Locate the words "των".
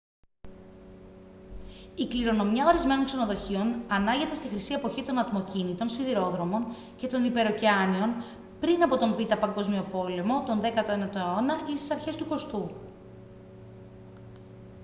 5.03-5.17, 7.07-7.25